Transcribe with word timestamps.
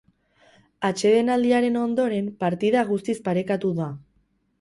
Atsedenaldiaren 0.87 1.77
ondoren, 1.81 2.31
partida 2.45 2.83
guztiz 2.89 3.15
parekatu 3.29 3.71
da. 3.83 3.91